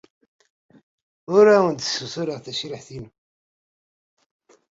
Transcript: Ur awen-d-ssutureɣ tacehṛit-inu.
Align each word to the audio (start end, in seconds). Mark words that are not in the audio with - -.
Ur 1.35 1.45
awen-d-ssutureɣ 1.55 2.39
tacehṛit-inu. 2.41 3.11